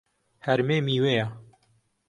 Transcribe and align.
هەرمێ 0.45 0.77
میوەیە. 0.87 1.25